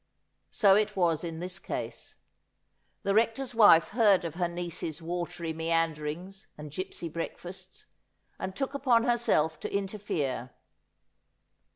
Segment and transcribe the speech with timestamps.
[0.49, 2.15] So it was in this case.
[3.03, 7.85] The Rector's wife heard of her niece's watery meanderings and gipsy breakfasts,
[8.39, 10.55] and took upon herself to interfere.